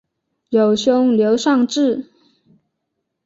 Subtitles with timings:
[0.49, 2.07] 有兄刘尚质。